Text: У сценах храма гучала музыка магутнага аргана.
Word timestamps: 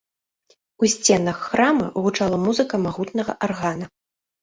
У 0.83 0.89
сценах 0.93 1.37
храма 1.51 1.85
гучала 2.07 2.43
музыка 2.49 2.83
магутнага 2.89 3.41
аргана. 3.49 3.85